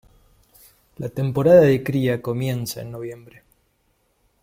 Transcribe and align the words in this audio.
La 0.97 1.09
temporada 1.09 1.61
de 1.61 1.83
cría 1.83 2.23
comienza 2.23 2.81
en 2.81 2.89
noviembre. 2.89 3.43